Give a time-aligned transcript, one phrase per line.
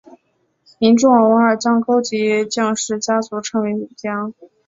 [0.79, 4.33] 民众偶尔将高级武士家族称作武家。